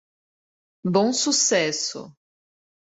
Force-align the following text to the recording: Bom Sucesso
Bom 0.83 1.13
Sucesso 1.13 2.17